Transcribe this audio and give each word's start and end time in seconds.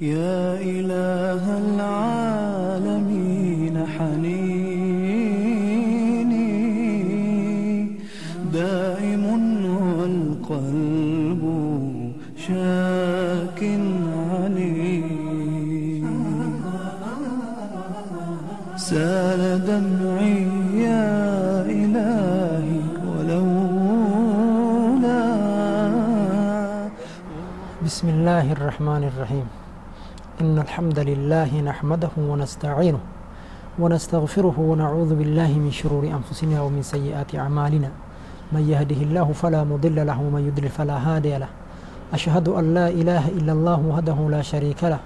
يا 0.00 0.58
إله 0.58 1.58
العالمين 1.64 3.06
حنيني. 3.86 4.64
دائم 8.52 9.24
والقلب 9.98 11.42
شاك 12.36 13.60
عليم 14.34 15.24
سال 18.76 19.42
دمعي 19.66 20.42
يا 20.74 21.62
إلهي 21.62 22.82
ولولا. 23.14 24.44
بسم 27.84 28.08
الله 28.08 28.52
الرحمن 28.52 29.04
الرحيم. 29.14 29.46
إن 30.40 30.58
الحمد 30.58 30.98
لله 30.98 31.60
نحمده 31.60 32.10
ونستعينه 32.18 32.98
ونستغفره 33.78 34.54
ونعوذ 34.58 35.14
بالله 35.14 35.50
من 35.58 35.70
شرور 35.70 36.02
أنفسنا 36.10 36.62
ومن 36.62 36.82
سيئات 36.82 37.34
أعمالنا. 37.34 37.90
من 38.52 38.62
يهده 38.68 39.00
الله 39.06 39.32
فلا 39.32 39.64
مضل 39.64 40.06
له 40.06 40.18
ومن 40.20 40.42
يضلل 40.50 40.68
فلا 40.68 40.98
هادي 40.98 41.38
له. 41.38 41.46
أشهد 42.12 42.48
أن 42.48 42.74
لا 42.74 42.88
إله 42.88 43.28
إلا 43.28 43.52
الله 43.52 43.80
وحده 43.86 44.18
لا 44.30 44.42
شريك 44.42 44.84
له 44.84 44.98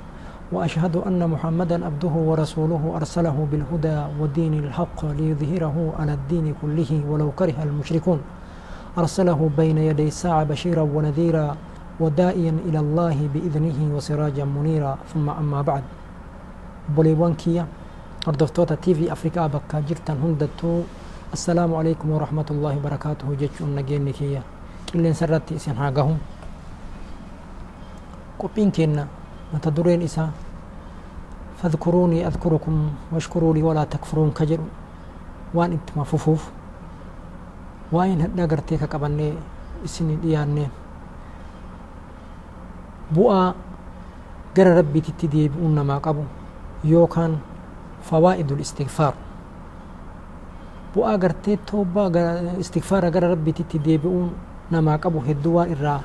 وأشهد 0.53 0.97
أن 0.97 1.21
محمدا 1.31 1.87
عبده 1.87 2.15
ورسوله 2.29 2.93
أرسله 2.97 3.37
بالهدى 3.53 3.99
ودين 4.21 4.55
الحق 4.55 5.05
ليظهره 5.05 5.77
على 5.99 6.13
الدين 6.13 6.55
كله 6.63 7.05
ولو 7.09 7.31
كره 7.37 7.59
المشركون. 7.63 8.21
أرسله 8.99 9.51
بين 9.57 9.79
يدي 9.79 10.09
الساعة 10.09 10.45
بشيرا 10.45 10.83
ونذيرا 10.83 11.57
ودائيا 12.01 12.55
إلى 12.67 12.79
الله 12.79 13.19
بإذنه 13.35 13.79
وسراجا 13.95 14.45
منيرا. 14.45 14.99
ثم 15.15 15.27
أما 15.31 15.63
بعد. 15.63 15.85
بوليوان 16.95 17.35
كيا 17.35 17.67
هردفتوتا 18.27 18.75
تي 18.75 18.95
في 18.95 19.13
أفريكا 19.13 19.47
بكا 19.47 19.83
جرتان 19.83 20.17
هندتو. 20.23 20.83
السلام 21.33 21.75
عليكم 21.75 22.07
ورحمة 22.11 22.49
الله 22.51 22.73
وبركاته. 22.79 23.27
جيتشون 23.35 23.75
نجيني 23.75 24.13
كيا 24.13 24.43
كلين 24.93 25.13
سرتي 25.13 25.57
إسان 25.59 25.77
هاقهم. 25.77 26.19
قبين 28.39 28.71
كينا. 28.71 29.07
متدورين 29.55 30.03
إسا. 30.03 30.31
فاذكروني 31.59 32.27
أذكركم 32.27 32.77
واشكروا 33.13 33.55
لي 33.55 33.63
ولا 33.63 33.85
تكفرون 33.85 34.31
كجر. 34.31 34.61
وان 35.55 35.73
إنتما 35.73 36.05
ففوف 36.05 36.51
وين 37.93 38.21
هدنا 38.21 38.47
قرتيك 38.47 38.85
قبني 38.85 39.35
إسني 39.85 40.17
دياني. 40.17 40.67
Bu'aa 43.15 43.55
gara 44.55 44.75
rabbiititti 44.81 45.29
deebi'uun 45.33 45.75
namaa 45.75 46.01
qabu 46.01 46.25
yookaan 46.85 47.39
fawaa'idul 48.09 48.61
istigfaar. 48.61 49.15
Bu'aa 50.95 51.17
gartee 51.19 51.57
toobaa 51.71 52.11
istigfaara 52.59 53.11
gara 53.11 53.29
rabbiititti 53.35 53.79
deebi'uun 53.85 54.31
namaa 54.71 54.99
qabu 54.99 55.21
hedduu 55.27 55.55
waan 55.57 55.71
irraa 55.73 56.01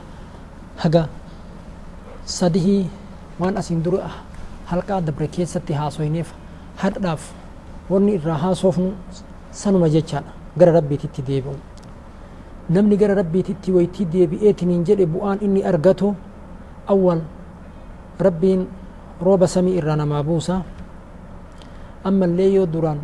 haga 0.77 1.07
sadihii 2.25 2.87
waan 3.39 3.57
asiin 3.57 3.83
dura 3.83 4.09
halqaa 4.71 5.01
dabre 5.01 5.27
keessatti 5.27 5.73
haasoyneef 5.73 6.31
hadhaaf 6.83 7.21
wanni 7.89 8.15
irraa 8.19 8.37
haasoofnu 8.37 8.93
sanuma 9.51 9.89
jechaadha 9.89 10.31
gara 10.57 10.71
rabbiititti 10.71 11.21
deebi'u 11.27 11.55
namni 12.69 12.97
gara 12.97 13.15
rabbiititti 13.15 13.71
waytii 13.75 14.05
deebi'eetiniin 14.13 14.83
jedhe 14.87 15.05
bu'aan 15.05 15.37
inni 15.41 15.63
argatu 15.71 16.15
أول 16.89 17.19
ربين 18.21 18.67
روب 19.21 19.45
سمي 19.45 19.79
إرانا 19.79 20.05
مابوسا. 20.05 20.61
أما 22.03 22.25
اللي 22.25 22.55
يدران 22.55 22.99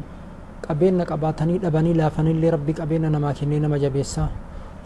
قبينا 0.69 1.03
قباتني 1.03 1.57
دبني 1.57 1.93
لافني 1.93 2.31
اللي 2.31 2.49
ربي 2.49 2.73
قبينا 2.75 3.09
نما 3.09 3.31
كني 3.31 3.59
نما 3.59 3.77
جبيسا 3.77 4.27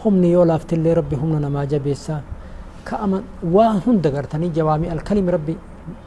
هم 0.05 0.13
نيو 0.21 0.43
لافت 0.43 0.73
اللي 0.73 0.93
ربي 0.93 1.15
هم 1.15 1.33
نما 1.41 1.65
جبيسا 1.65 2.21
كأما 2.85 3.23
واهن 3.43 4.01
دقرتني 4.01 4.49
جوامي 4.49 4.93
الكلم 4.93 5.29
ربي 5.29 5.55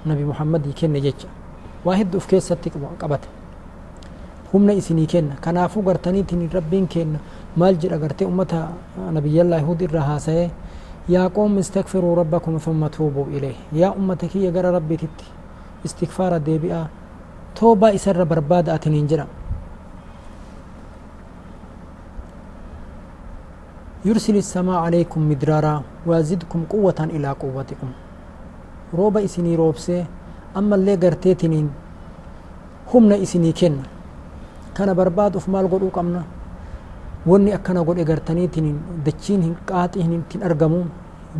نبي 0.06 0.25
محمد 0.25 0.66
يكن 0.66 0.94
جيتش 0.94 1.27
واحد 1.84 2.19
في 2.19 2.28
كيس 2.28 2.53
قبت. 3.03 3.25
هم 4.55 4.66
نيسني 4.66 5.06
كن. 5.06 5.28
كنافو 5.44 5.81
قرتني 5.82 6.22
تني 6.22 6.47
ربين 6.55 6.87
كن. 6.87 7.19
مال 7.56 7.78
جر 7.78 7.94
قرتي 8.03 8.25
أمتا 8.25 8.71
نبي 9.16 9.43
الله 9.43 9.59
يهود 9.59 9.82
الرهاسة. 9.82 10.50
يا 11.09 11.27
قوم 11.27 11.59
استغفروا 11.59 12.17
ربكم 12.17 12.59
ثم 12.59 12.87
توبوا 12.87 13.27
إليه. 13.27 13.55
يا 13.72 13.94
أمتك 13.94 14.37
يا 14.37 14.50
جرى 14.50 14.71
ربي 14.71 14.97
تتي. 14.97 15.28
استغفار 15.87 16.39
ديبئة. 16.39 16.89
توبة 17.55 17.94
إسر 17.94 18.25
برباد 18.25 18.69
أتنين 18.69 19.06
جرى 19.06 19.27
يرسل 24.05 24.37
السماء 24.37 24.77
عليكم 24.77 25.21
مدرارا 25.31 25.83
ويزدكم 26.06 26.61
قوة 26.71 27.00
إلى 27.00 27.28
قوتكم. 27.31 27.91
روبا 28.94 29.25
إسني 29.25 29.56
روبسي 29.56 30.05
أما 30.56 30.75
اللي 30.75 30.94
قرتيتنين 30.94 31.71
همنا 32.94 33.23
إسني 33.23 33.53
كن. 33.53 33.77
كان 34.77 34.94
برباد 34.94 35.37
أف 35.37 35.49
مال 35.49 35.71
قلو 35.71 35.88
قمنا 35.88 36.23
wanni 37.31 37.50
akkana 37.59 37.81
godhe 37.88 38.04
gartaniitiin 38.10 38.69
dachiin 39.06 39.42
hin 39.47 39.54
qaaxii 39.70 40.03
hin 40.32 40.42
argamu 40.48 40.81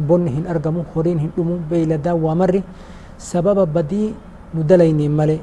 bonni 0.09 0.31
hin 0.37 0.47
argamu 0.55 0.85
horiin 0.95 1.19
hin 1.25 1.31
dhumu 1.37 1.59
beeyladaan 1.71 2.19
waa 2.25 2.35
marri 2.41 2.63
sababa 3.31 3.67
badii 3.77 4.09
nu 4.55 4.63
dalayneen 4.71 5.13
male 5.21 5.37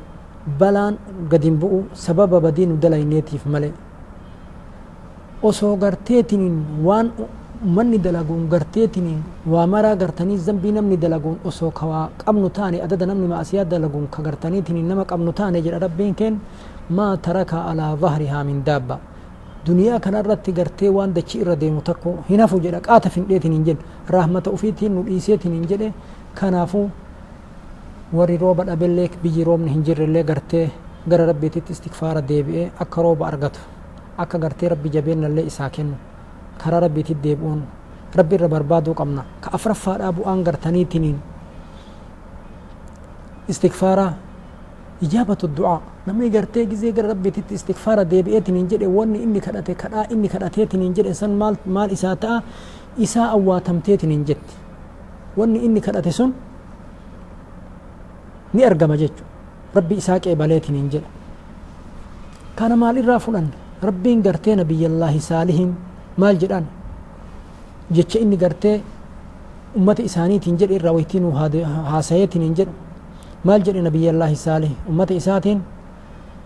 balaan 0.60 0.98
gadin 1.32 1.56
bu'u 1.62 1.80
sababa 2.06 2.40
badii 2.46 2.66
nu 2.72 2.76
dalayneetiif 2.84 3.46
male 3.54 3.70
osoo 5.50 5.76
garteetiniin 5.84 6.58
waan 6.88 7.08
manni 7.76 7.98
dalaguun 8.06 8.44
garteetiniin 8.54 9.22
waa 9.54 9.66
maraa 9.74 9.96
gartanii 9.96 10.38
zambii 10.48 10.72
namni 10.78 10.98
dalaguun 11.04 11.38
osoo 11.50 11.72
kawaa 11.80 12.10
qabnu 12.26 12.50
taane 12.58 12.78
adada 12.86 13.06
namni 13.10 13.28
maasiyaa 13.34 13.66
dalaguun 13.74 14.08
ka 14.14 14.22
gartaniitiniin 14.28 14.88
nama 14.92 15.06
qabnu 15.12 15.32
taane 15.40 15.62
jedha 15.66 15.80
rabbiin 15.86 16.16
keen 16.22 16.40
maa 16.98 17.18
taraka 17.28 17.64
alaa 17.72 17.96
dhahrihaa 18.04 18.44
min 18.50 18.60
daabba 18.68 19.00
duniyaa 19.68 20.00
kana 20.00 20.20
irratti 20.24 20.52
gartee 20.60 20.90
waan 20.98 21.14
dachi 21.16 21.40
irra 21.44 21.56
deemu 21.62 21.82
takko 21.90 22.12
hin 22.30 22.40
hafu 22.44 22.60
jedha 22.66 22.80
qaata 22.88 23.10
findheetiin 23.10 23.54
hin 23.58 23.66
jedhe 23.66 23.84
rahmata 24.16 24.52
ufiitiin 24.58 24.94
nu 24.96 25.04
dhiiseetiin 25.10 25.54
hin 25.58 25.68
jedhe 25.72 25.94
kanaafu 26.40 26.82
warri 28.18 28.38
rooba 28.38 28.64
dhabellee 28.70 29.10
biyyi 29.24 29.44
roobni 29.50 29.72
hin 29.76 29.84
jirrellee 29.90 30.24
gartee 30.32 30.66
gara 31.10 31.26
rabbiititti 31.32 31.72
istikfaara 31.78 32.22
deebi'ee 32.32 32.66
akka 32.86 33.02
rooba 33.08 33.28
argatu 33.28 33.60
akka 34.26 34.38
gartee 34.40 34.70
rabbi 34.74 34.90
jabeennallee 34.98 35.46
isaa 35.52 35.70
kennu 35.78 35.96
karaa 36.64 36.80
rabbiitti 36.86 37.16
deebi'uun 37.24 37.62
rabbi 38.20 38.36
irra 38.36 38.48
barbaaduu 38.56 38.94
qabna 39.02 39.24
ka 39.44 39.50
afraffaadhaa 39.60 40.12
bu'aan 40.20 40.44
gartaniitiniin 40.50 41.18
istikfaaraa 43.50 44.12
gartee 46.32 46.66
gizee 46.66 46.92
gara 46.92 47.08
rabbiititti 47.10 47.54
istikfaara 47.56 48.04
deebi'eetiin 48.12 48.56
hin 48.58 48.68
jedhe 48.70 48.88
wanni 48.88 49.24
inni 49.24 49.42
kadhate 49.42 49.76
kadhaa 49.76 50.06
inni 50.10 50.30
kadhateetiin 50.30 50.82
hin 50.84 50.94
jedhe 50.94 51.14
san 51.14 51.32
maal 51.32 51.56
maal 51.66 51.92
isaa 51.92 52.16
ta'a 52.16 52.42
isaa 52.98 53.28
awwaatamteetiin 53.38 54.12
hin 54.12 54.26
jetti 54.26 54.56
wanni 55.38 55.60
inni 55.66 55.82
kadhate 55.82 56.12
sun 56.12 56.34
ni 58.54 58.64
argama 58.70 58.98
jechu 58.98 59.24
rabbi 59.76 59.96
isaa 60.04 60.20
qeebaleetiin 60.20 60.76
hin 60.82 60.90
jedhe 60.94 61.08
kana 62.56 62.76
maal 62.84 62.98
irraa 63.04 63.20
fudhan 63.26 63.48
rabbiin 63.90 64.22
gartee 64.28 64.56
nabiyyallaahi 64.62 65.20
saalihiin 65.30 65.72
maal 66.24 66.38
jedhan 66.44 66.66
jecha 67.98 68.20
inni 68.26 68.38
gartee 68.44 68.76
ummata 69.78 70.02
isaaniitiin 70.10 70.58
jedhe 70.62 70.76
irraa 70.80 70.94
waytiin 70.98 71.26
haasayeetiin 71.92 72.44
hin 72.48 72.56
jedhu 72.60 72.74
maal 73.44 73.62
jedhe 73.64 73.82
nabiyyallaahi 73.84 74.36
saalih 74.36 74.72
ummata 74.88 75.14
isaatiin 75.14 75.62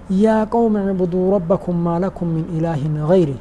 yaa 0.09 0.45
qawma 0.47 0.79
اعبدوا 0.87 1.35
ربكم 1.35 1.75
ما 1.83 1.99
لكم 1.99 2.27
من 2.27 2.43
إله 2.57 2.79
غيري 3.11 3.37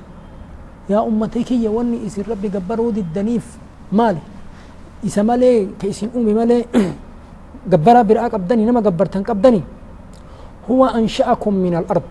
يا 0.90 0.98
أمتي 0.98 1.42
كي 1.46 1.62
وني 1.68 2.06
إسن 2.06 2.26
ربي 2.26 2.48
قبروا 2.50 2.90
دي 2.90 3.00
الدنيف 3.06 3.46
مالي. 3.94 4.22
إسا 5.06 5.22
مالي 5.22 5.78
كيسن 5.78 6.10
أمي 6.14 6.34
مالي 6.34 6.58
قبرا 7.72 8.02
برآ 8.02 8.26
قبدني 8.34 8.62
نما 8.66 8.80
قبرتن 8.82 9.22
قبدني 9.22 9.62
هو 10.70 10.82
أنشأكم 10.86 11.54
من 11.54 11.74
الأرض. 11.86 12.06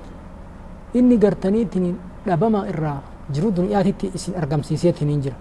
إني 0.96 1.16
قرتني 1.20 1.66
تنين 1.72 1.96
لبما 2.28 2.60
إرى 2.72 2.96
جرو 3.36 3.50
دنياتي 3.52 4.16
إسن 4.16 4.32
أرقم 4.40 4.64
سيسيتي 4.64 5.04
ننجر 5.06 5.36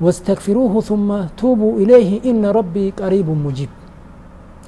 واستغفروه 0.00 0.80
ثم 0.80 1.08
توبوا 1.40 1.72
إليه 1.80 2.10
إن 2.30 2.44
ربي 2.46 2.92
قريب 3.00 3.28
مجيب 3.30 3.72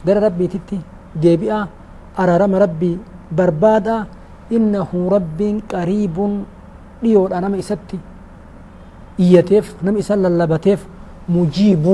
در 0.07 0.17
ربي 0.23 0.47
تتي 0.47 0.79
ديبئة 1.23 1.69
أرارم 2.19 2.53
ربي 2.55 2.93
بربادة 3.33 3.97
إنه 4.53 4.91
رب 5.15 5.41
قريب 5.73 6.17
ليود 7.03 7.33
أنا 7.33 7.59
إستي 7.59 7.99
إيتيف 9.21 9.67
نم 9.85 9.97
إسال 10.01 10.27
اللبتيف 10.27 10.81
مجيب 11.29 11.85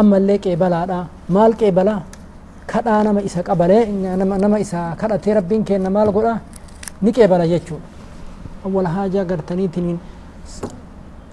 ammallee 0.00 0.38
qeebalaadha 0.44 0.98
maal 1.28 1.52
qeebalaa 1.60 2.00
kadhaa 2.72 3.02
nama 3.04 3.20
isa 3.28 3.42
qabalee 3.48 3.84
nama, 4.16 4.58
isa 4.58 4.96
kadhatee 4.96 5.34
rabbiin 5.38 5.64
kenna 5.64 5.90
maal 5.90 6.12
godha 6.16 6.40
ni 7.02 7.12
qeebala 7.12 7.46
jechuudha 7.46 7.84
awwala 8.66 8.88
haajaa 8.96 9.24
gartaniitiniin 9.24 9.98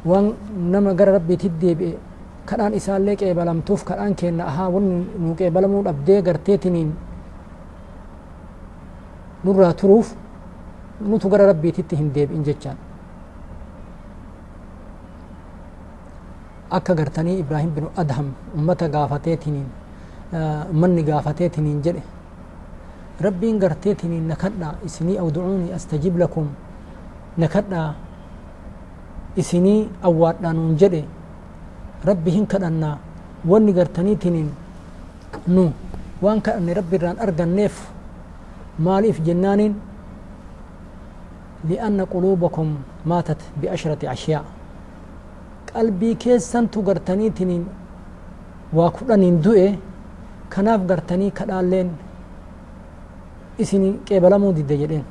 waan 0.06 0.34
nama 0.72 0.94
gara 0.94 1.12
rabbiitti 1.18 1.50
deebi'e 1.62 1.98
kadhaan 2.46 2.74
isaallee 2.74 3.16
qeebalamtuuf 3.16 3.84
kadhaan 3.84 4.16
kenna 4.16 4.44
ahaa 4.52 4.70
wanni 4.76 5.06
nu 5.20 5.36
qeebalamuu 5.36 5.84
dhabdee 5.88 6.22
garteetiniin 6.28 6.92
nurraa 9.44 9.74
turuuf 9.74 10.14
nutu 11.10 11.30
gara 11.30 11.46
rabbiititti 11.52 11.96
hin 12.00 12.14
deebi'in 12.16 12.44
jechaan 12.48 12.78
akka 16.78 16.94
gartanii 16.96 17.40
ibraahim 17.44 17.72
bin 17.76 17.86
adham 17.98 18.34
ummata 18.56 18.88
gaafateetiniin 18.96 19.68
ummanni 20.74 21.04
gaafateetiniin 21.04 21.80
jedhe 21.86 22.04
rabbiin 23.26 23.58
garteetiniin 23.60 24.28
nakadha 24.32 24.76
isinii 24.86 25.18
awducuunii 25.24 25.74
astajib 25.78 26.18
lakum 26.24 26.48
nakadha 27.38 27.96
isinii 29.38 29.90
awwaadha 30.04 30.54
nuun 30.54 30.76
jedhe 30.82 31.04
rabbi 32.06 32.32
hin 32.32 32.46
kadhannaa 32.48 32.98
wanni 33.52 33.74
gartaniitiniin 33.74 34.50
nu 35.48 35.66
waan 36.22 36.42
kadhanne 36.42 36.74
rabbi 36.80 36.96
irraan 37.00 37.20
arganneef 37.26 37.76
maaliif 38.88 39.20
jennaaniin 39.28 39.76
lianna 41.70 42.06
quluubakum 42.06 42.70
maatat 43.06 43.40
biashrati 43.62 44.08
ashyaa 44.16 44.44
qalbii 45.74 46.16
keessantu 46.24 46.82
gartaniitiniin 46.88 47.64
waa 48.78 48.90
kudhaniin 48.98 49.38
du'e 49.46 49.68
kanaaf 50.54 50.82
gartanii 50.90 51.32
kadhaalleen 51.40 51.90
isin 53.64 53.84
qeebalamuu 54.08 54.54
didde 54.58 54.76
jedheen 54.82 55.06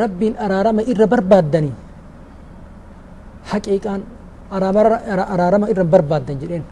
rabbiin 0.00 0.34
araarama 0.44 0.82
irra 0.92 1.06
barbaaddanii 1.12 1.74
haqiiqaan 3.52 4.00
araarama 5.34 5.66
irra 5.72 5.84
barbaaddan 5.94 6.36
jedheen 6.42 6.64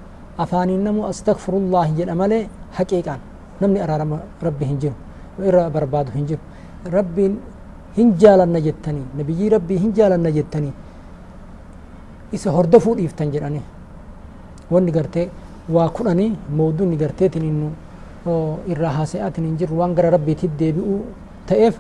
afaaniin 0.45 0.83
namu 0.89 1.01
astakfirullaahi 1.11 1.93
jedha 2.01 2.15
malee 2.23 2.43
haqiiqaan 2.79 3.21
namni 3.61 3.79
araarama 3.85 4.19
rabbi 4.47 4.65
hin 4.71 4.79
jiru 4.83 4.95
irra 5.49 5.65
barbaadu 5.77 6.11
hin 6.17 6.27
jiru 6.31 6.43
rabbiin 6.97 7.35
hin 7.97 8.09
jaalanna 8.23 8.61
jettanii 8.67 9.07
nabiyyii 9.19 9.51
rabbii 9.57 9.79
hin 9.85 9.93
jaalanna 9.99 10.31
jettanii 10.39 10.73
isa 12.37 12.51
hordofuu 12.57 12.95
dhiiftan 12.99 13.29
jedhani 13.35 13.63
wanni 14.75 14.93
gartee 14.97 15.27
waa 15.77 15.89
kudhanii 15.97 16.31
mawduunni 16.59 16.97
garteetin 17.03 17.45
innu 17.51 17.69
irraa 18.73 18.93
haasa'aatin 18.99 19.45
hin 19.49 19.57
jiru 19.61 19.79
waan 19.81 19.95
gara 19.99 20.11
rabbiitti 20.17 20.51
deebi'uu 20.61 20.99
ta'eef 21.51 21.75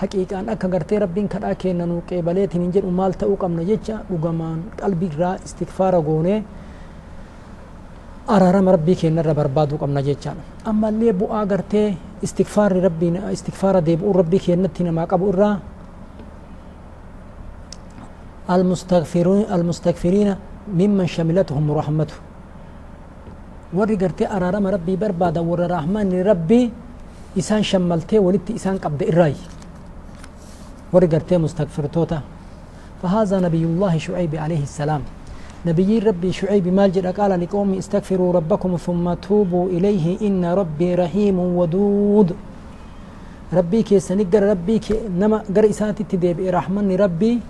حقيقان 0.00 0.48
أكا 0.48 0.68
غرتي 0.68 0.98
ربين 0.98 1.26
كدا 1.32 1.52
كينا 1.52 1.84
نوكي 1.84 2.20
باليتي 2.26 2.58
ننجل 2.58 2.84
ومال 2.84 3.12
تاوك 3.14 3.44
أمنا 3.44 3.62
جيتشا 3.68 3.96
وغمان 4.10 4.58
قلبي 4.82 5.08
را 5.20 5.30
استغفارة 5.46 5.98
غوني 6.06 6.42
أرارم 8.30 8.68
ربي 8.68 8.94
كينا 8.94 9.22
رب 9.22 9.38
ربادو 9.46 9.76
كمنا 9.76 10.00
جيتشا 10.00 10.32
أما 10.70 10.88
اللي 10.88 11.12
بو 11.12 11.26
آغرتي 11.40 11.94
استغفار 12.24 12.70
ربي 12.86 13.08
استغفار 13.18 13.78
ديب 13.78 14.00
أو 14.04 14.10
ربي 14.20 14.38
كينا 14.38 14.68
تينا 14.74 14.90
ما 14.90 15.04
قبو 15.04 15.30
را 15.30 15.50
المستغفرون 18.50 19.40
المستغفرين 19.54 20.28
ممن 20.78 21.06
شملتهم 21.06 21.64
رحمته 21.78 22.14
ورّي 23.74 23.94
غرتي 24.02 24.24
أرارم 24.36 24.66
ربي 24.66 24.96
بربادا 24.96 25.40
ورّ 25.40 25.60
رحمن 25.70 26.22
ربي 26.30 26.62
إسان 27.38 27.62
شملتي 27.62 28.18
ولدت 28.18 28.50
إسان 28.58 28.76
قبض 28.78 29.02
إرّاي 29.02 29.34
ورقرتي 30.92 31.38
مستغفرتوتا. 31.38 32.20
فهذا 33.02 33.40
نبي 33.40 33.64
الله 33.64 33.98
شعيب 33.98 34.34
عليه 34.34 34.62
السلام. 34.62 35.02
نبي 35.66 35.98
ربي 35.98 36.32
شعيب 36.32 36.68
مالجر 36.68 37.06
قال 37.10 37.40
لقومي 37.40 37.78
استغفروا 37.78 38.32
ربكم 38.32 38.76
ثم 38.76 39.14
توبوا 39.14 39.66
إليه 39.70 40.26
إن 40.26 40.44
ربي 40.44 40.94
رحيم 40.94 41.38
ودود. 41.38 42.34
ربي 43.52 43.82
كي 43.82 44.00
سنقر 44.00 44.42
ربي 44.42 44.78
كي 44.78 44.94
نما 45.18 45.42
قر 45.56 45.70
إساتي 45.70 46.04
تديب. 46.04 46.40
إيه 46.40 46.48
إرحمن 46.48 46.96
ربي 46.96 47.40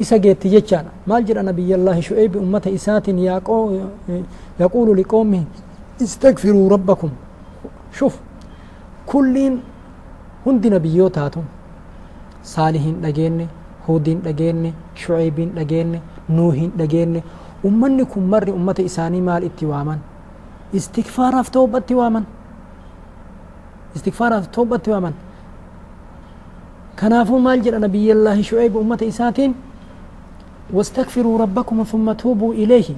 إسا 0.00 0.16
قيت 0.16 0.44
يجعل 0.44 0.86
مالجر 1.06 1.42
نبي 1.42 1.74
الله 1.74 2.00
شعيب 2.00 2.36
أمة 2.36 2.64
إساتي 2.74 3.12
يقول 4.60 4.98
لقومي 4.98 5.42
استغفروا 6.02 6.70
ربكم. 6.70 7.10
شوف 7.92 8.14
كلين 9.06 9.60
hundi 10.44 10.70
nabiyyoo 10.70 11.08
taatu 11.16 11.44
saalihiin 12.52 13.00
dhageenne 13.04 13.48
huudiin 13.86 14.20
dhageenne 14.26 14.72
shu'eebiin 15.02 15.50
dhageenne 15.56 16.00
nuuhiin 16.28 16.72
dhageenne 16.78 17.22
ummanni 17.70 18.04
kun 18.12 18.22
marri 18.34 18.52
ummata 18.58 18.82
isaanii 18.90 19.20
maal 19.30 19.42
itti 19.48 19.66
waaman 19.72 19.98
istikfaaraaf 20.80 21.50
toobatti 21.56 21.94
waaman 22.00 22.24
istikfaaraaf 23.96 24.46
toobatti 24.56 24.90
waaman 24.90 25.14
kanaafuu 27.00 27.38
maal 27.48 27.60
jedha 27.66 27.78
nabiyyallaahi 27.86 28.42
shu'eebi 28.52 28.78
ummata 28.84 29.04
isaatiin 29.14 29.54
واستغفروا 30.76 31.38
ربكم 31.44 31.82
ثم 31.92 32.06
توبوا 32.22 32.52
إليه 32.62 32.88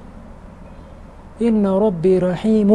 إن 1.42 1.64
ربي 1.66 2.14
رحيم 2.28 2.70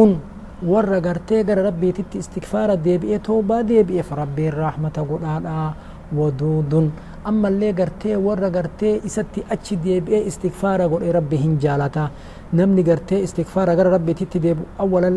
غرتي 0.66 1.42
غر 1.42 1.58
ربي 1.58 1.92
تت 1.92 2.16
استغفار 2.16 2.74
ديبئ 2.74 3.18
توبة 3.18 3.60
ديبئ 3.60 4.02
فربي 4.02 4.48
الرحمة 4.48 5.06
قدادا 5.10 5.70
ودود 6.16 6.90
أما 7.26 7.48
اللي 7.48 7.70
غرتي 7.70 8.16
ور 8.16 8.44
غرتي 8.44 9.06
إستي 9.06 9.42
أتش 9.50 9.74
ديبئ 9.74 10.26
استغفار 10.26 10.82
قد 10.82 11.02
ربي 11.02 11.38
هنجالتا 11.38 12.10
نمني 12.54 12.82
غرتي 12.82 13.24
استغفار 13.24 13.70
غر 13.70 13.86
ربي 13.86 14.14
تت 14.14 14.36
ديب 14.36 14.58
أولا 14.80 15.10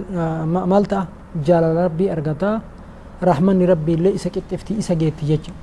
مالتا 0.45 1.05
جال 1.45 1.63
ربي 1.77 2.11
أرغتا 2.11 2.61
رحمن 3.23 3.65
ربي 3.65 3.93
اللي 3.93 4.15
إسا 4.15 4.29
كتفتي 4.29 4.79
إسا 4.79 4.93
جيتي 4.93 5.25
يجي 5.25 5.53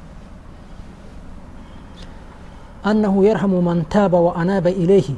أنه 2.86 3.24
يرحم 3.26 3.50
من 3.50 3.88
تاب 3.90 4.12
وأناب 4.12 4.66
إليه 4.66 5.08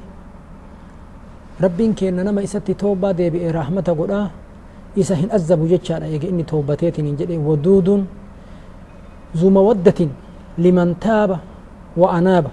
ربين 1.61 1.93
كين 1.95 2.17
نما 2.25 2.45
إساتي 2.45 2.75
توبة 2.75 3.13
دي 3.13 3.53
برحمة 4.97 4.99
قدا 4.99 5.01
إسا 5.01 5.15
هن 5.15 5.31
أزبو 5.31 5.67
جتشارا 5.67 6.07
يجي 6.07 6.29
إني 6.31 6.43
توبتين 6.43 7.17
جدي. 7.17 7.39
ودود 7.39 8.05
ذو 9.37 9.51
مودة 9.51 10.09
لمن 10.59 10.99
تاب 11.01 11.39
وأناب. 11.97 12.47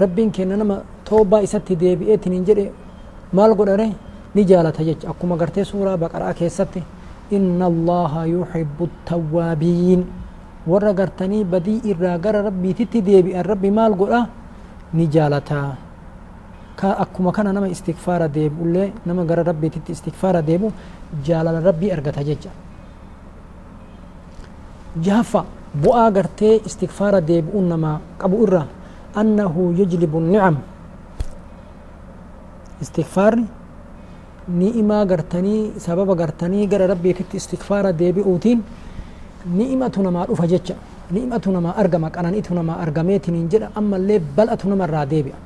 ربين 0.00 0.30
كين 0.30 0.58
نما 0.58 0.82
توبة 1.06 1.42
إساتي 1.42 1.74
دي 1.74 1.96
بإيتين 1.96 2.44
جدي. 2.44 2.70
مال 3.32 3.54
قدا 3.58 3.92
نجالة 4.36 4.78
جتش 4.88 5.06
أكما 5.06 5.36
قرتي 5.36 5.64
سورة 5.64 5.94
بقرأ 5.94 6.32
كيستي. 6.32 6.82
إن 7.32 7.62
الله 7.62 8.12
يحب 8.24 8.78
التوابين. 8.80 10.04
warra 10.66 10.90
gartanii 10.90 11.44
badii 11.44 11.80
irraa 11.86 12.18
gara 12.18 12.42
rabbiititti 12.42 12.98
deebi'an 12.98 13.46
rabbi 13.46 13.70
maal 13.70 13.94
godha 13.94 14.26
ni 14.94 15.06
jaalataa 15.06 15.78
akkuma 16.84 17.32
kana 17.32 17.52
nama 17.52 17.68
istikfaara 17.68 18.28
deebi'ullee 18.28 18.92
nama 19.06 19.24
gara 19.24 19.42
rabbiititti 19.42 19.92
istikfaara 19.92 20.42
deebu 20.42 20.72
jaalala 21.26 21.60
rabbii 21.60 21.90
argata 21.92 22.22
jecha 22.24 22.50
jahaffa 25.06 25.44
bu'aa 25.82 26.10
gartee 26.10 26.60
istikfaara 26.68 27.20
deebi'uun 27.20 27.68
namaa 27.68 28.00
qabu 28.18 28.42
irra 28.46 28.62
annahu 29.14 29.72
yujlibu 29.78 30.20
nicam 30.20 30.56
istikfaarri 32.82 33.44
ni'imaa 34.48 35.04
gartanii 35.06 35.72
sababa 35.86 36.14
gartanii 36.14 36.66
gara 36.66 36.86
rabbiititti 36.92 37.36
istikfaara 37.36 37.92
deebi'uutiin 37.92 38.60
ni'imatu 39.58 40.02
namaa 40.02 40.26
dhufa 40.28 40.46
jecha 40.52 40.74
ni'imatu 41.10 41.50
namaa 41.56 41.74
argama 41.82 42.10
qananiitu 42.10 42.54
namaa 42.54 42.78
argameetiniin 42.84 43.48
jedha 43.52 43.68
ammallee 43.74 44.18
bal'atu 44.36 44.68
namarraa 44.68 45.06
deebi'a 45.12 45.38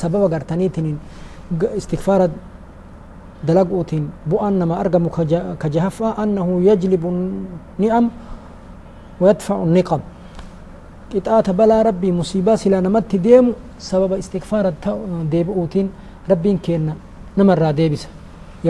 sababa 0.00 0.26
gartaniitiniin 0.34 0.98
istikfaara 1.80 2.26
dalaguutiin 3.48 4.04
bu'aan 4.30 4.54
namaa 4.60 4.78
argamu 4.84 5.08
ka 5.62 5.68
jahaffaa 5.74 6.12
annahu 6.22 6.52
yajlibu 6.68 7.08
ni'am 7.82 8.06
ويدفع 9.20 9.56
النقم. 9.68 10.00
قطعة 11.14 11.48
بلا 11.58 11.78
ربي 11.88 12.12
مصيبة 12.20 12.52
سلا 12.62 12.84
نمت 12.84 13.16
ديمو 13.16 13.56
سبب 13.80 14.12
استغفار 14.12 14.64
ديبؤوتين 15.32 15.86
ربي 16.30 16.52
كينا 16.64 16.94
نمر 17.38 17.62
ديبس 17.78 18.02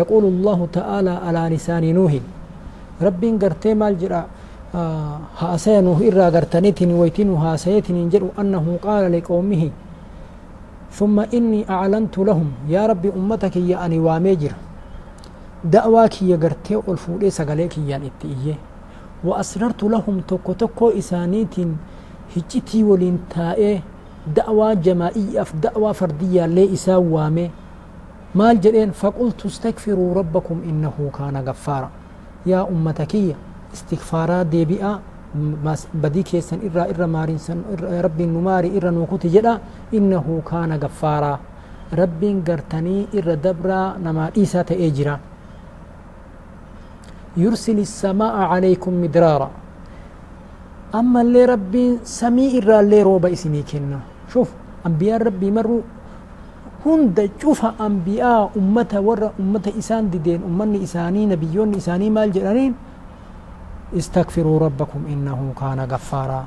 يقول 0.01 0.25
الله 0.33 0.59
تعالى 0.79 1.15
على 1.27 1.43
لسان 1.55 1.85
نوح. 1.99 2.13
ربي 3.03 3.29
قرتي 3.43 3.75
مال 3.75 3.99
جرا 3.99 4.23
هاسينه 5.41 5.99
إرى 6.09 6.27
قرتنيتني 6.35 6.95
ويتين 7.01 7.31
هاسيتني 7.35 8.03
جروا 8.13 8.39
أنه 8.39 8.65
قال 8.87 9.05
لقومه 9.13 9.63
ثم 10.93 11.21
إني 11.21 11.71
أعلنت 11.71 12.19
لهم 12.19 12.53
يا 12.69 12.87
ربي 12.87 13.09
أمتك 13.17 13.57
يا 13.57 13.87
أني 13.87 13.99
واميجر 13.99 14.53
دعواك 15.65 16.23
يا 16.23 16.37
قرتي 16.37 16.77
والفولي 16.77 17.31
سقاليك 17.31 17.79
يا 17.79 17.97
إتئيه 17.97 18.55
وأسررت 19.25 19.83
لهم 19.83 20.21
توكو 20.29 20.53
توكو 20.53 20.89
إسانيت 20.89 21.55
هجتي 22.37 22.85
ولين 22.85 23.19
تائه. 23.31 23.81
دعوة 24.37 24.75
جماعية 24.75 25.43
في 25.43 25.57
دعوة 25.57 25.93
فردية 25.93 26.47
لي 26.47 26.73
إسا 26.73 26.97
وامي. 26.97 27.51
مال 28.35 28.61
جدين 28.61 28.91
فقلت 28.91 29.47
استغفروا 29.47 30.15
ربكم 30.15 30.63
إنه 30.65 31.11
كان 31.19 31.37
غفارا. 31.37 31.91
يا 32.47 32.69
أمتكي 32.69 33.35
استغفارا 33.75 34.43
ديبئا. 34.43 34.93
بدي 34.93 35.16
كيسن 36.23 36.59
إرى 36.67 36.83
إرى 36.91 37.07
مارين 37.07 37.39
سن 37.39 37.59
ربي 38.07 38.27
نماري 38.27 38.69
إرى 38.77 38.91
نوكوت 38.91 39.27
جدا. 39.27 39.55
إنه 39.95 40.27
كان 40.51 40.73
غفارا. 40.83 41.35
ربي 41.95 42.31
قرتني 42.47 42.97
إرى 43.15 43.35
دبرا 43.45 43.81
نما 44.05 44.25
إيسا 44.37 44.63
تأجرا. 44.63 45.17
يرسل 47.37 47.79
السماء 47.79 48.37
عليكم 48.53 48.93
مدرارا. 49.03 49.51
أما 50.95 51.21
اللي 51.21 51.45
ربي 51.45 51.99
سمي 52.05 52.59
إرى 52.59 52.81
اللي 52.81 53.03
روبا 53.03 53.29
إسني 53.33 53.63
كنا 53.63 54.01
شوف 54.33 54.49
أنبياء 54.87 55.23
ربي 55.23 55.51
مروا. 55.51 55.85
هند 56.87 57.19
شوف 57.43 57.61
أنبياء 57.83 58.51
أمة 58.57 58.93
ورا 59.07 59.29
أمة 59.43 59.67
إسان 59.79 60.11
ديدين 60.11 60.41
أمني 60.47 60.87
إساني 60.87 61.27
نبيون 61.27 61.75
إساني 61.75 62.11
مال 62.11 62.31
جرانين. 62.31 62.75
استغفروا 63.95 64.59
ربكم 64.59 65.01
إنه 65.13 65.53
كان 65.61 65.81
غفارا. 65.81 66.45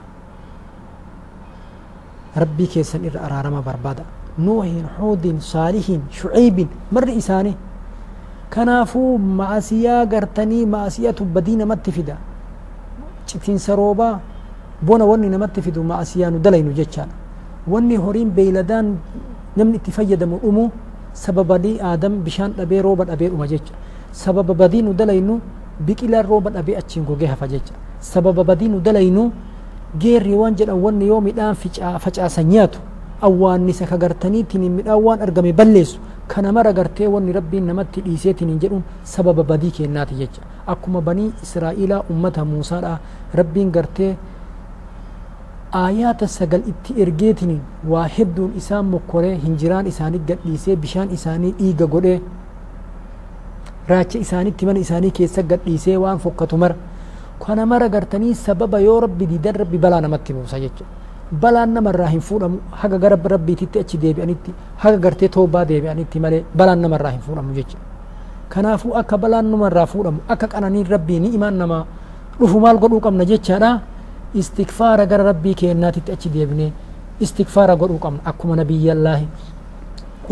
ربي 2.38 2.66
كيسن 2.66 3.04
إرارما 3.16 3.60
بربادا. 3.64 4.04
نوح 4.40 4.68
حود 4.98 5.26
صالح 5.40 5.86
شعيب 6.12 6.68
مر 6.92 7.08
إساني 7.18 7.54
كنافو 8.54 9.18
معسيا 9.18 10.04
قرتني 10.12 10.66
معسيا 10.66 11.12
تبدين 11.12 11.68
مت 11.68 11.90
فدا. 11.90 12.18
سروبا 13.66 14.20
بونا 14.84 15.04
وني 15.04 15.28
نمت 15.30 15.78
معسيا 15.78 16.30
ندلين 16.30 16.74
جتشان 16.74 17.10
وني 17.68 17.98
هورين 17.98 18.30
بيلدان 18.30 18.98
نمن 19.58 19.76
اتفيد 19.76 20.24
من 20.24 20.40
أمو. 20.44 20.70
سبب 21.14 21.50
لي 21.52 21.82
آدم 21.82 22.14
بشان 22.26 22.54
أبي 22.60 22.82
روبا 22.82 23.14
أبي 23.14 23.28
أمجتش. 23.28 23.70
سبب 24.14 24.48
بدين 24.58 24.86
ندلينو 24.90 25.36
biqilaan 25.86 26.26
rooba 26.26 26.50
dhabee 26.56 26.78
achiin 26.82 27.06
gogee 27.06 27.28
hafa 27.28 27.48
jecha 27.48 27.74
sababa 28.00 28.44
badii 28.44 28.70
nu 28.70 28.80
dalaynu 28.80 29.32
geerri 30.00 30.34
waan 30.36 30.56
jedhan 30.56 30.80
wanni 30.84 31.08
yoo 31.08 31.22
midhaan 31.22 31.56
facaasan 32.00 32.46
nyaatu 32.54 32.80
awwaannisa 33.28 33.86
ka 33.92 33.98
gartaniitiin 33.98 34.72
midhaan 34.72 35.04
waan 35.04 35.22
argame 35.22 35.54
balleessu 35.54 36.00
kana 36.28 36.52
mara 36.52 36.74
gartee 36.74 37.08
wanni 37.08 37.32
rabbiin 37.34 37.66
namatti 37.68 38.02
dhiiseetiin 38.06 38.50
hin 38.50 38.60
jedhuun 38.64 38.84
sababa 39.04 39.44
badii 39.44 39.72
kennaati 39.78 40.16
jecha 40.22 40.42
akkuma 40.74 41.02
banii 41.02 41.32
israa'iilaa 41.44 42.04
ummata 42.14 42.46
muusaadha 42.46 43.00
rabbiin 43.40 43.72
gartee 43.78 44.12
aayaata 45.82 46.28
sagal 46.28 46.62
itti 46.72 46.94
ergeetiin 47.02 47.60
waa 47.90 48.08
hedduun 48.18 48.54
isaan 48.62 48.86
mokkoree 48.94 49.36
hinjiraan 49.46 49.88
isaanii 49.92 50.22
gadhiisee 50.30 50.76
bishaan 50.86 51.12
isaanii 51.18 51.52
dhiiga 51.60 51.86
godhee 51.96 52.22
raacha 53.92 54.18
isaanitti 54.26 54.66
mana 54.70 54.80
isaanii 54.86 55.12
keessa 55.20 55.42
gadhiisee 55.52 55.98
waan 56.04 56.20
fokkatu 56.26 56.58
mara 56.64 56.76
kana 57.46 57.66
mara 57.66 57.88
gartanii 57.90 58.34
sababa 58.46 58.80
yoo 58.88 59.00
rabbi 59.06 59.26
diidan 59.32 59.56
rabbi 59.62 59.78
balaa 59.78 60.02
namatti 60.06 60.34
buusa 60.34 60.60
jechuudha 60.64 60.92
balaan 61.42 61.72
namarraa 61.78 62.08
hin 62.14 62.22
fuudhamu 62.28 62.58
haga 62.82 62.98
gara 63.04 63.18
rabbiititti 63.36 63.80
achi 63.84 63.98
deebi'anitti 64.04 64.52
haga 64.84 64.98
gartee 65.06 65.30
toobaa 65.36 65.66
deebi'anitti 65.72 66.20
malee 66.26 66.42
balaan 66.58 66.82
namarraa 66.86 67.12
hin 67.16 67.22
fuudhamu 67.28 67.54
jechuudha 67.60 67.86
kanaafuu 68.54 68.94
akka 69.02 69.18
balaan 69.24 69.48
namarraa 69.54 69.86
fuudhamu 69.94 70.20
akka 70.36 70.48
qananiin 70.54 70.88
rabbii 70.96 71.20
imaan 71.38 71.58
namaa 71.64 71.84
dhufu 72.40 72.60
maal 72.66 72.78
godhuu 72.84 73.00
qabna 73.08 73.26
jechaadha 73.32 73.72
istikfaara 74.42 75.06
gara 75.12 75.24
rabbii 75.32 75.54
keennaatitti 75.62 76.12
achi 76.18 76.30
deebinee 76.36 76.72
istikfaara 77.26 77.76
godhuu 77.82 78.00
qabna 78.06 78.20
akkuma 78.32 78.56
nabiyyallaahi 78.62 79.28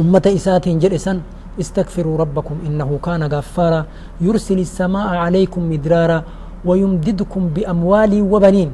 ummata 0.02 0.30
isaatiin 0.40 0.80
jedhe 0.84 1.00
san 1.06 1.22
استغفروا 1.60 2.18
ربكم 2.18 2.56
إنه 2.68 3.00
كان 3.04 3.24
غفارا. 3.24 3.86
يرسل 4.22 4.60
السماء 4.60 5.08
عليكم 5.08 5.62
مدرارا 5.72 6.24
ويمددكم 6.66 7.42
بأموال 7.56 8.14
وبنين. 8.22 8.72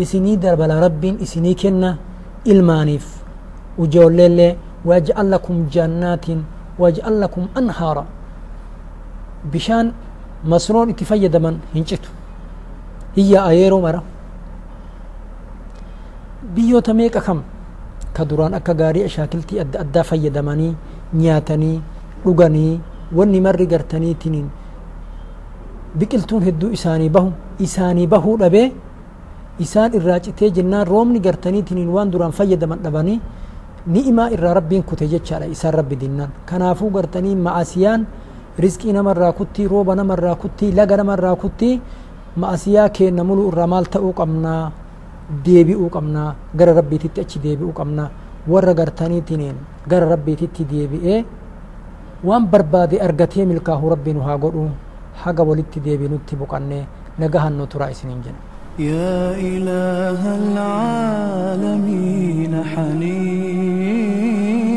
إسني 0.00 0.36
دربل 0.36 0.70
رب 0.70 1.04
إسني 1.22 1.54
كنا 1.54 1.96
إلمانيف. 2.46 3.06
وجولل 3.78 4.56
ويجعل 4.84 5.30
لكم 5.30 5.56
جنات 5.72 6.26
ويجعل 6.78 7.14
لكم 7.20 7.42
أنهارا. 7.58 8.04
بشان 9.52 9.92
مسرون 10.44 10.88
اتفيد 10.90 11.36
من 11.36 11.58
هنجتو. 11.74 12.10
هي 13.16 13.32
أيرو 13.48 13.80
مرة. 13.80 14.02
بيو 16.54 16.78
تميك 16.78 17.18
كم 17.18 17.42
كدران 18.16 18.54
أكا 18.54 18.72
غاري 18.72 19.04
أشاكلتي 19.04 19.60
أدى 19.60 19.80
أدى 19.80 20.02
فيدماني 20.02 20.74
نياتني 21.14 21.80
dhuganii 22.24 22.80
wanni 23.16 23.40
marri 23.46 23.66
gartaniitiniin 23.72 24.48
biqiltuun 25.98 26.42
hedduu 26.46 26.70
isaanii 26.76 27.10
bahu 27.16 27.30
isaanii 27.66 28.06
bahuu 28.06 28.36
dhabee 28.42 28.68
isaan 29.64 29.92
irraa 29.98 30.20
citee 30.24 30.50
jennaan 30.56 30.86
roobni 30.86 31.20
gartaniitiniin 31.26 31.88
waan 31.96 32.10
duraan 32.12 32.32
fayyadaman 32.38 32.78
dhabanii 32.84 33.20
ni'imaa 33.94 34.28
irraa 34.36 34.54
rabbiin 34.58 34.82
kute 34.90 35.06
jechaadha 35.12 35.46
isaan 35.56 35.74
rabbi 35.80 35.96
dinnaan 36.02 36.30
kanaafuu 36.50 36.90
gartanii 36.96 37.34
ma'asiyaan 37.46 38.06
rizqii 38.64 38.92
namarraa 38.92 39.32
kuttii 39.32 39.66
rooba 39.72 39.94
namarraa 40.00 40.34
kuttii 40.42 40.72
laga 40.78 40.96
namarraa 41.00 41.36
kuttii 41.42 41.74
ma'asiyaa 42.36 42.88
keenna 42.96 43.24
muluu 43.24 43.48
irraa 43.50 43.66
maal 43.66 43.84
ta'uu 43.94 44.12
qabnaa? 44.20 44.72
Deebi'uu 45.44 45.88
qabnaa? 45.94 46.34
Gara 46.58 46.72
rabbiititti 46.78 47.20
achi 47.20 47.38
deebi'uu 47.42 47.72
qabnaa? 47.72 48.08
Warra 48.52 48.74
gartaniitiniin 48.74 49.56
gara 49.90 50.06
rabbiititti 50.12 50.64
deebi'ee 50.72 51.18
waan 52.28 52.44
barbaade 52.52 52.96
argatee 53.06 53.44
milkaahu 53.50 53.90
rabbi 53.94 54.10
nu 54.16 54.20
haa 54.28 54.38
godhu 54.44 54.64
haga 55.22 55.42
walitti 55.50 55.78
deebinutti 55.86 56.34
boqannee 56.40 56.84
nagahan 57.22 57.54
nu 57.58 57.64
turaa 57.74 57.90
isiniin 57.96 58.22
jedha 58.28 58.40
يا 58.80 59.36
إله 59.52 60.22
العالمين 61.60 62.52
حنين 62.72 64.69